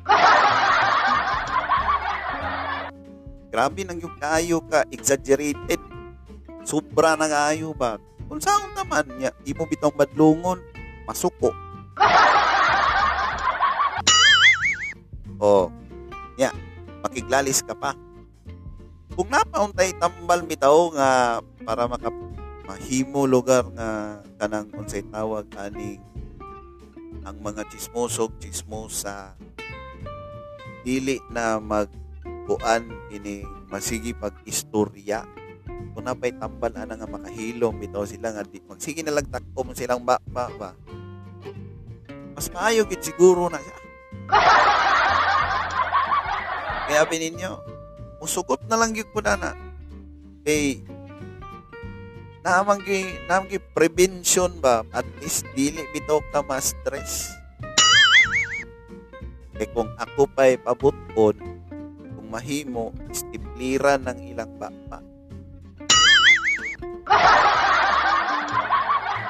[3.52, 5.80] Grabe nang yung kayo ka, exaggerated.
[6.64, 8.00] Sobra na kayo ba?
[8.32, 10.64] Kung saan naman niya, di mo bitong badlungon,
[11.04, 11.52] masuko.
[15.44, 15.68] oh,
[16.42, 16.50] ya,
[17.06, 17.94] makiglalis ka pa.
[19.14, 21.10] Kung napauntay tambal bitaw nga
[21.62, 22.10] para maka
[22.66, 26.00] mahimo lugar nga kanang unsay tawag aning
[27.28, 29.36] ang mga chismosog chismosa
[30.82, 31.92] dili na mag
[32.48, 35.28] kuan ini masigi pag istorya
[35.92, 40.02] kung napay tambal ana nga makahilom bitaw sila nga di magsige na lang takom silang
[40.02, 40.72] ba ba, ba.
[42.34, 43.78] mas maayo gid siguro na siya
[46.92, 47.56] kaya ninyo
[48.20, 49.56] musugot na lang gyud ko na
[50.44, 50.84] kay
[52.44, 54.84] naamang gi naamang prevention ba?
[54.92, 57.32] At least dili bitaw ka ma-stress.
[59.56, 61.40] Kay kung ako pa'y pabuton
[61.96, 65.00] kung mahimo istipliran ng ilang baba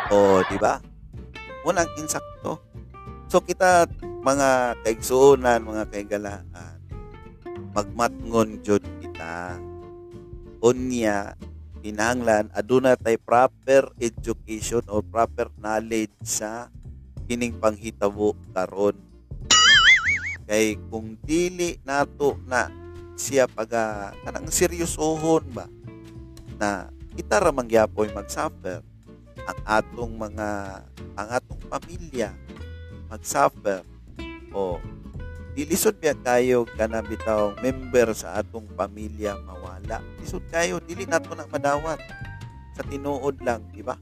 [0.10, 0.82] o di ba?
[1.62, 2.58] Unang insakto.
[3.30, 3.86] So kita
[4.26, 6.71] mga kaigsuonan mga kaigalaan
[7.72, 9.58] magmatngon jud kita.
[10.62, 11.34] Unya
[11.82, 16.70] kinahanglan aduna tay proper education or proper knowledge sa
[17.26, 18.96] kining panghitabo karon.
[20.46, 22.68] Kay kung dili nato na
[23.16, 25.66] siya paga kanang seryosohon ba
[26.60, 28.82] na kita ra mangyapoy magsuffer
[29.46, 30.50] ang atong mga
[31.18, 32.34] ang atong pamilya
[33.14, 33.86] magsuffer
[34.52, 34.82] o
[35.52, 40.00] dilisod biya kayo kana bitaw member sa atong pamilya mawala.
[40.24, 42.00] Lisod kayo dili nato na madawat.
[42.72, 44.00] Sa tinuod lang di ba?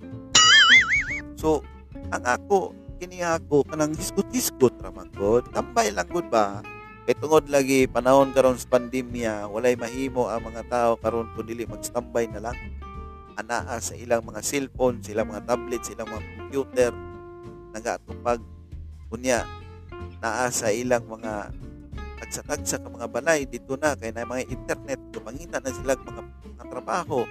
[1.33, 1.65] So
[2.13, 5.09] ang ako kini ako kanang hisgot-hisgot ra man
[5.49, 6.61] tambay lang gud ba?
[7.09, 11.65] Kay tungod lagi panahon karon sa pandemya walay mahimo ang mga tao karon kun dili
[11.65, 12.57] magstambay na lang.
[13.39, 16.91] Anaa sa ilang mga cellphone silang mga tablet silang mga computer
[17.73, 18.41] nagatupag.
[19.09, 19.41] Unya
[20.19, 21.51] naa sa ilang mga
[22.19, 26.23] tagsa-tagsa mga balay dito na kay na mga internet kumangita na sila mga,
[26.59, 27.23] mga trabaho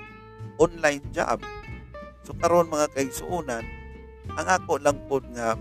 [0.58, 1.38] online job.
[2.24, 3.64] So karon mga kaigsuonan
[4.36, 5.56] ang ako lang po nga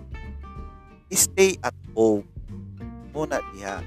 [1.11, 2.27] stay at home
[3.15, 3.79] muna diha.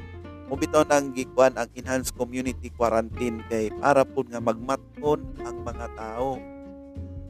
[0.51, 6.43] Mubitaw nang gikuan ang enhanced community quarantine kay para po nga magmaton ang mga tao.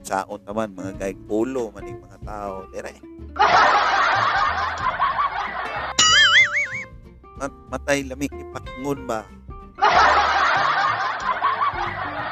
[0.01, 2.97] Saon taman mga gaig ulo maning mga tao dire
[7.73, 9.25] matay lamig ipakngon ba?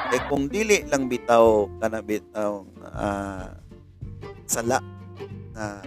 [0.09, 3.45] Eh kung dili lang bitaw kana bitaw uh,
[4.49, 4.81] sala
[5.53, 5.85] na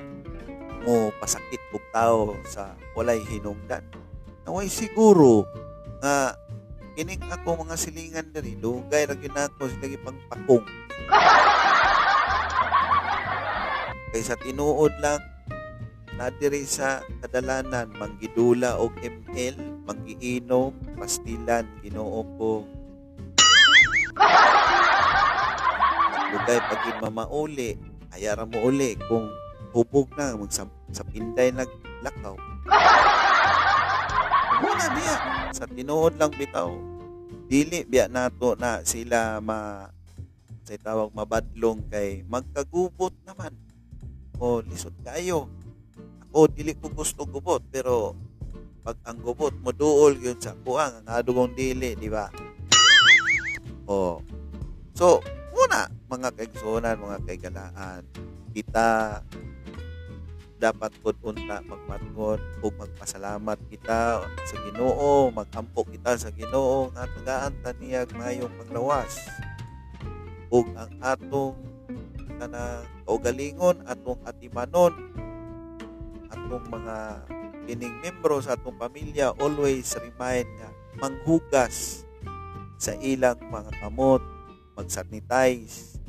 [0.86, 3.82] mo pasakit og tao sa walay hinungdan.
[4.46, 5.42] Naway siguro
[6.06, 6.38] nga
[6.94, 10.70] kining ako mga silingan diri dugay ra gyud nako sila pangpakong
[14.12, 15.24] kay sa tinuod lang
[16.22, 19.58] na diri sa kadalanan manggidula og ML
[19.90, 22.62] manggiinom pastilan Ginoo ko.
[26.30, 27.74] Dugay pagin mamauli
[28.14, 29.34] ayara mo uli kung
[29.74, 32.38] hubog na mag sa, sa pinday naglakaw.
[34.62, 35.16] Muna niya
[35.58, 36.70] sa tinuod lang bitaw.
[37.50, 39.90] Dili biya nato na sila ma
[40.70, 43.58] say tawag mabadlong kay magkagubot naman.
[44.38, 45.50] O lisod kayo
[46.32, 48.16] ako dili ko gusto gubot pero
[48.88, 52.32] pag ang gubot mo duol yun sa kuang ang adugong dili di ba?
[53.84, 54.24] O
[54.96, 55.20] so
[55.52, 58.08] muna mga kaigsunan mga kaigalaan
[58.56, 59.20] kita
[60.56, 67.60] dapat pud unta magmatngon ug magpasalamat kita sa Ginoo magampo kita sa Ginoo nga tagaan
[67.60, 69.20] taniyag mayong paglawas.
[70.48, 71.60] Ug ang atong
[72.40, 74.96] kana kaugalingon atong atimanon
[76.32, 76.96] atong mga
[77.68, 82.08] kining membro sa atong pamilya always remind nga manghugas
[82.82, 84.24] sa ilang mga kamot
[84.74, 86.02] mag-sanitize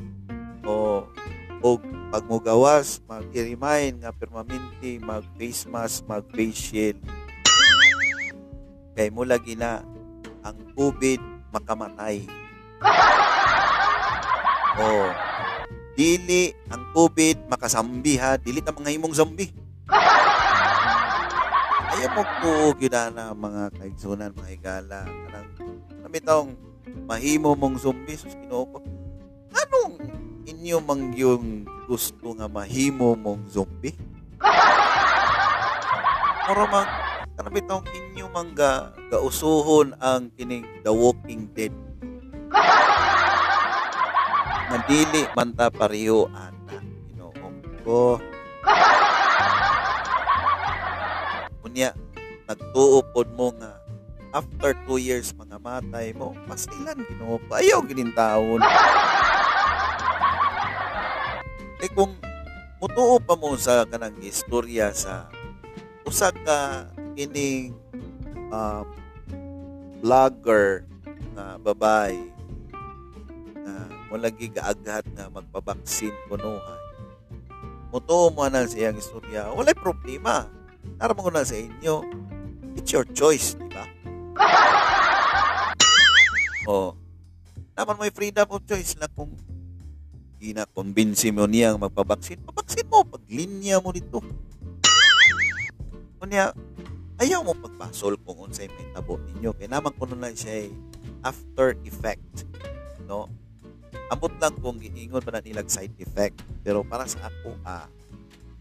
[0.64, 1.04] o
[1.62, 1.68] o
[2.10, 6.98] pag mo gawas mag-remind nga permanente mag face mask mag face shield
[8.96, 9.84] kay mo lagi na
[10.42, 11.20] ang COVID
[11.52, 12.24] makamatay
[14.72, 15.04] Oh.
[15.92, 19.52] Dili ang COVID makasambi ha, dili ta mga imong zombie.
[21.92, 25.00] Ayaw mo ko gina na mga kaigsunan, mga higala.
[25.06, 25.48] Kanang
[26.06, 26.50] kami taong
[27.08, 28.78] mahimo mong zombie sus Ginoo ko.
[29.56, 29.98] Anong
[30.46, 33.98] inyo mang yung gusto nga mahimo mong zombie?
[36.46, 36.90] Mura mang
[37.32, 41.72] kanami taong inyo mang ga, gausuhon ang kining The Walking Dead
[44.72, 46.80] nga dili man ta pareho ana
[47.12, 47.32] Ginoo
[47.84, 48.16] ko
[51.72, 51.96] unya
[52.44, 53.00] nagtuo
[53.32, 53.80] mo nga
[54.36, 58.60] after 2 years mga matay mo pasilan Ginoo ayaw ginintawon
[61.80, 62.12] eh kung
[62.76, 65.32] mutuo pa mo sa kanang istorya sa
[66.04, 67.72] usa ka kining
[68.52, 68.84] um,
[70.04, 70.84] vlogger
[71.32, 72.20] na babae
[73.64, 76.82] na mulagi gaaghat nga magpabaksin kunuhay.
[77.92, 80.48] Mutuo mo na sa iyang istorya, walay problema.
[81.02, 82.06] Nara mo na sa inyo.
[82.78, 83.84] It's your choice, di ba?
[86.70, 86.94] oh.
[87.74, 89.34] Naman may freedom of choice na kung
[90.42, 94.22] gina-convince mo niyang magpabaksin, pabaksin mo, paglinya mo dito.
[96.22, 96.54] Kunya,
[97.18, 99.50] ayaw mo pagpasol kung unsay may tabo ninyo.
[99.58, 100.70] Kaya naman kuno na siya
[101.26, 102.46] after effect.
[103.10, 103.26] No?
[104.10, 106.38] Amot lang kung giingon pa na nilang side effect.
[106.62, 107.90] Pero para sa ako, ah,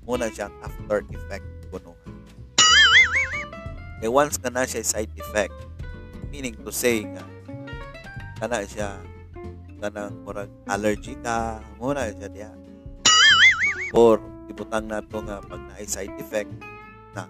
[0.05, 1.60] muna siyang after effect
[4.01, 4.05] kuno.
[4.05, 5.53] Eh once ka na siya side effect,
[6.33, 7.21] meaning to say nga,
[8.41, 8.97] kana siya
[9.81, 12.51] kanang murag allergy ka, muna siya diya.
[13.93, 14.17] Or
[14.49, 16.49] ibutang na to nga pag na side effect
[17.13, 17.29] na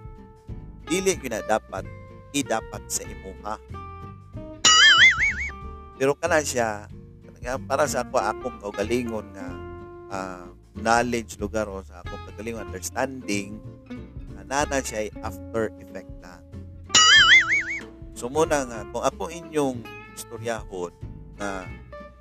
[0.88, 1.84] dili gyud na dapat
[2.32, 3.55] i-dapat sa imuha.
[5.99, 6.88] Pero kana siya
[7.41, 9.47] nga para sa ako akong kaugalingon nga
[10.13, 10.45] uh,
[10.78, 13.57] knowledge lugar o sa akong kagalingon understanding
[14.51, 16.41] nana siya ay after effect na.
[18.22, 19.82] So muna nga kung ako inyong
[20.13, 20.93] istoryahon
[21.41, 21.65] na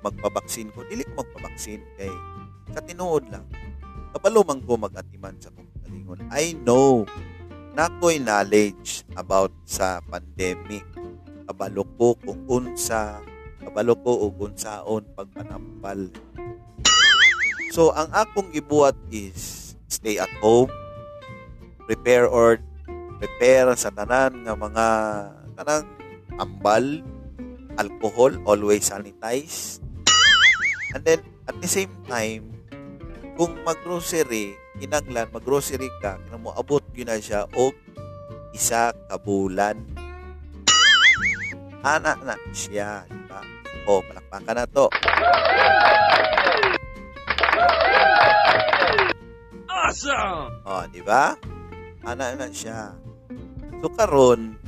[0.01, 2.09] magpabaksin ko, dili ko magpabaksin kay
[2.73, 3.45] sa tinuod lang.
[4.09, 6.25] Kabalo man ko magatiman sa kagalingon.
[6.33, 7.05] I know
[7.77, 10.81] na ko'y knowledge about sa pandemic.
[11.45, 13.21] Kabalo ko kung unsa
[13.61, 16.09] kabalo ko og unsaon pagpanampal.
[17.77, 20.73] So ang akong gibuhat is stay at home,
[21.85, 22.57] prepare or
[23.21, 24.87] prepare sa tanan nga mga
[25.55, 25.87] kanang
[26.39, 27.03] ambal,
[27.75, 29.79] alcohol, always sanitize.
[30.95, 32.51] And then at the same time,
[33.39, 37.75] kung maggrocery, kinanglan maggrocery ka, kinang mo abot gyud na siya og
[38.51, 39.79] isa ka bulan.
[41.81, 43.41] Ana na siya, di ba?
[43.89, 44.85] O, palakpakan na to.
[49.65, 50.61] Awesome!
[50.61, 51.33] O, di ba?
[52.05, 52.93] Ana na siya.
[53.81, 54.61] So karon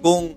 [0.00, 0.36] kung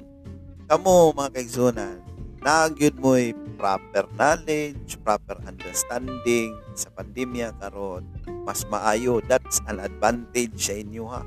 [0.67, 1.97] kamo mga kaigsunan,
[2.43, 3.15] nagyud mo
[3.55, 8.03] proper knowledge, proper understanding sa pandemya karon,
[8.43, 9.23] mas maayo.
[9.23, 11.23] That's an advantage sa inyo ha.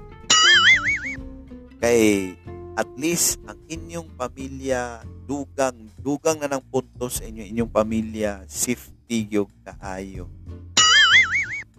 [1.80, 2.36] Kay
[2.76, 9.24] at least ang inyong pamilya dugang dugang na ng punto sa inyo inyong pamilya safety
[9.24, 10.28] gyud kaayo.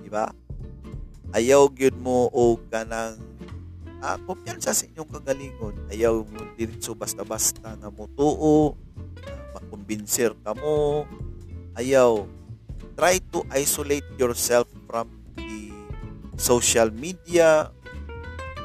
[0.01, 0.33] Di ba?
[1.37, 3.21] Ayaw gyud mo o kanang
[4.01, 5.75] ah, kumpiyansa sa inyong kagalingon.
[5.89, 8.77] Ayaw mo diretso basta-basta nga mutuo,
[9.57, 11.05] makumbinser ka mo.
[11.77, 12.25] Ayaw.
[12.97, 15.05] Try to isolate yourself from
[15.37, 15.69] the
[16.33, 17.69] social media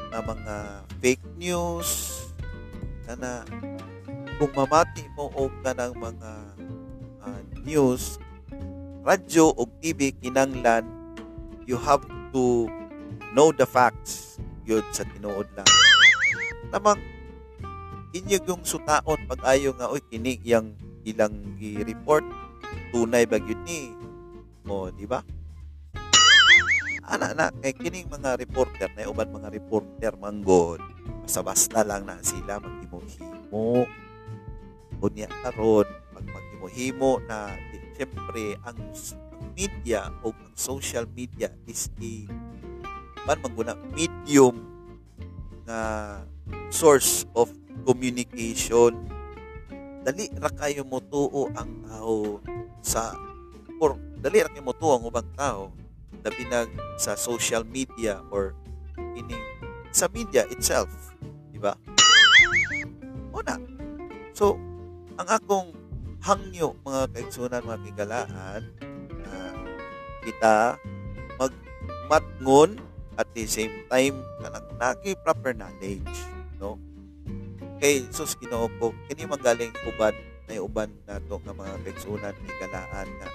[0.09, 0.55] na mga
[1.01, 1.89] fake news
[3.05, 3.31] na na
[4.37, 6.31] kung mamati mo o ka ng mga
[7.21, 8.17] uh, news
[9.05, 10.87] radyo o TV kinanglan
[11.69, 12.01] you have
[12.33, 12.65] to
[13.35, 15.69] know the facts yun sa tinuod lang.
[16.71, 17.01] Tamang
[18.15, 22.25] inyo yung sutaon pag ayo nga oy kini yang ilang gi-report.
[22.93, 23.93] Tunay ba gyud ni?
[24.63, 25.21] Mo di ba?
[27.03, 30.79] Ana na kay kining mga reporter na uban mga reporter manggod
[31.23, 33.87] basta-basta lang na sila maghimo-himo
[35.03, 37.51] unya karon pag maghimo-himo na
[37.95, 38.79] siyempre ang
[39.55, 42.27] media o ang social media is a
[43.23, 44.59] man maguna medium
[45.63, 46.19] na
[46.67, 47.47] source of
[47.87, 49.07] communication.
[50.03, 52.43] Dali ra kayo mo tuo ang tao
[52.83, 53.15] sa
[53.79, 55.71] or dali ra kayo mo tuo ang ubang tao
[56.23, 56.67] labi na
[56.99, 58.51] sa social media or
[59.15, 59.35] ini
[59.95, 60.91] sa media itself
[61.55, 61.79] di ba?
[63.31, 63.55] Una
[64.35, 64.59] so
[65.15, 65.71] ang akong
[66.19, 68.61] hangyo mga kaigsunan mga kigalaan
[69.23, 69.31] na
[70.27, 70.55] kita
[71.39, 72.75] magmatngon
[73.17, 76.15] at the same time kanang nagi proper knowledge
[76.57, 76.79] no?
[77.77, 80.15] Kay sus Ginoo ko kini magaling uban
[80.47, 83.27] na uban nato nga mga kaigsunan kigalaan nga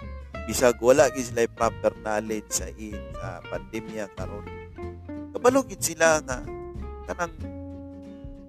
[0.49, 4.49] bisag wala gid proper knowledge sa in sa pandemya karon.
[5.37, 6.41] Kabalo gid sila nga
[7.05, 7.37] kanang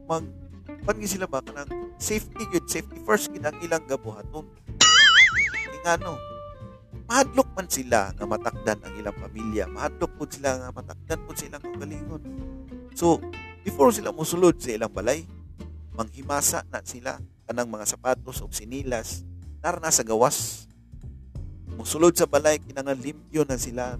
[0.07, 0.23] mag
[0.87, 1.43] pan sila ba?
[1.43, 1.67] Kanang
[1.99, 4.47] safety gid safety first gid ang ilang gabuhaton.
[5.75, 6.15] Ingano
[7.09, 9.65] mahadlok man sila nga matakdan ang ilang pamilya.
[9.65, 12.21] Mahadlok pud sila nga matakdan pud silang kagalingon.
[12.93, 13.17] So
[13.65, 15.25] before sila musulod sa ilang balay
[15.97, 17.17] manghimasa na sila
[17.49, 19.25] kanang mga sapatos o sinilas
[19.65, 20.69] nar na sa gawas.
[21.73, 23.97] Musulod sa balay kinangan limpyo na sila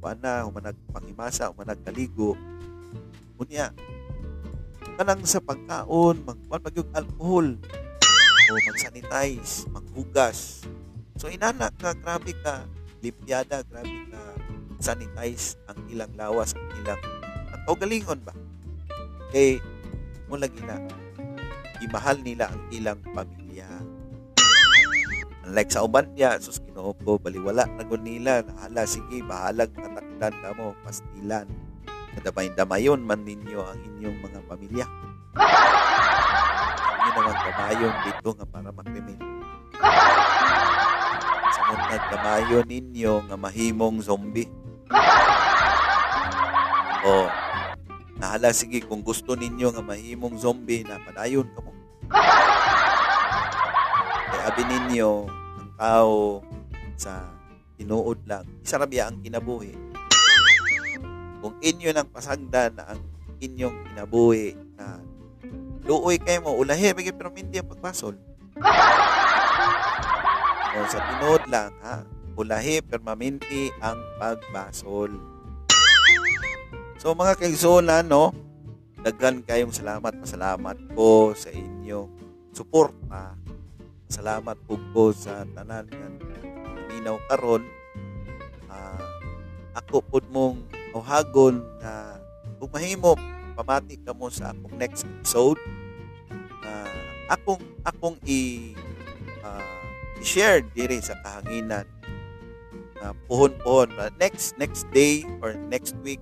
[0.00, 2.32] kuan na humanag panghimasa humanag kaligo
[3.36, 3.68] unya
[4.96, 7.60] kanang sa pagkaon magkuan pagyug alcohol
[8.46, 10.64] o mag-sanitize maghugas
[11.16, 12.64] so inana ka grabe ka
[13.00, 14.22] limpyada grabe ka
[14.80, 17.00] sanitize ang ilang lawas ang ilang
[17.52, 18.32] ang kaugalingon ba
[19.32, 19.58] kay
[20.30, 20.76] mo lagi na
[21.80, 23.68] imahal nila ang ilang pamilya
[25.48, 30.76] unlike sa uban niya sus Ginoo baliwala na gud nila hala sige bahalag matakdan kamo
[30.84, 31.48] pastilan
[32.16, 34.86] kadamay-damayon man ninyo ang inyong mga pamilya.
[36.96, 39.20] Hindi naman damayon dito nga para makrimen.
[41.66, 44.46] Samot nagdamayon ninyo nga mahimong zombie.
[47.02, 47.26] O,
[48.22, 51.74] nahala sige kung gusto ninyo nga mahimong zombie na padayon ka mo.
[54.30, 55.26] Kaya abi ninyo
[55.58, 56.46] ang tao
[56.94, 57.34] sa
[57.74, 58.46] tinuod lang.
[58.62, 59.74] Isarabya ang kinabuhi
[61.42, 63.02] kung inyo nang pasagdan na ang
[63.42, 65.02] inyong kinabuhi na
[65.82, 68.14] luoy kayo mo, ulahi, bigay pero hindi ang pagbasol.
[70.76, 72.04] O sa tinood lang, ha?
[72.36, 75.16] Ulahi, permaminti ang pagbasol.
[77.00, 78.36] So mga kaigsunan, no?
[79.00, 82.12] Daghan kayong salamat, masalamat ko sa inyong
[82.52, 83.32] suporta.
[84.12, 86.08] Salamat po ko sa tanan nga
[86.92, 87.64] minaw karon.
[88.68, 89.00] Uh,
[89.72, 90.60] ako pud mong
[91.04, 92.20] hagon na
[92.56, 92.72] kung
[93.56, 95.60] pamati ka mo sa akong next episode
[96.64, 97.00] uh,
[97.32, 98.72] akong akong i
[99.40, 99.85] uh,
[100.20, 101.86] i-share diri sa kahanginan.
[103.00, 103.92] Na uh, puhon-puhon.
[103.96, 106.20] Uh, next next day or next week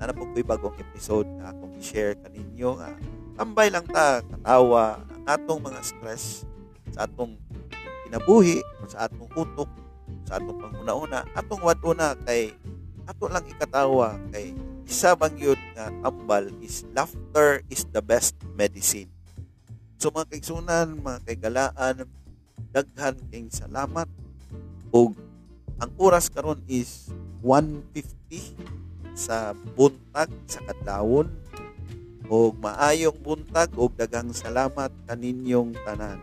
[0.00, 2.98] na po ko'y bagong episode na akong i-share kaninyo nga uh,
[3.36, 6.48] tambay lang ta katawa ang atong mga stress
[6.92, 7.36] sa atong
[8.08, 9.68] kinabuhi sa atong utok
[10.24, 12.52] sa atong panguna-una atong waduna kay
[13.04, 14.56] ato lang ikatawa kay
[14.88, 19.06] isa bang yun nga tambal is laughter is the best medicine.
[20.00, 22.08] So mga kaigsunan, mga kaigalaan,
[22.70, 24.06] daghan king salamat
[24.92, 25.16] og
[25.80, 27.08] ang oras karon is
[27.40, 31.28] 1.50 sa buntag sa kadlawon
[32.30, 36.20] og maayong buntag og daghang salamat kaninyong tanan.